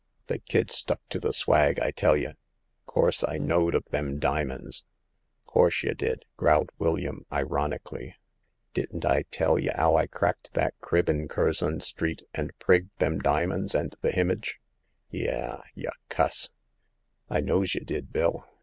[0.17, 2.33] '* The kid stuck to the swag, I tell y'.
[2.87, 4.83] 'Course I knowed of them dimins!"
[5.45, 8.15] 'Course y' did!" growled William, ironically.
[8.73, 13.21] Didn't I tell y' 'ow I cracked that crib in Curzon Street, an' prigged th'
[13.21, 14.59] dimins an' th* himage?.
[15.11, 15.61] Yah!
[15.75, 16.49] y' cuss!"
[17.29, 18.11] I knows y' did.
[18.11, 18.47] Bill.